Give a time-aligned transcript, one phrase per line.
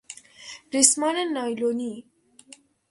[0.73, 2.05] ریسمان نایلونی